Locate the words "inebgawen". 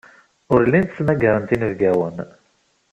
1.55-2.17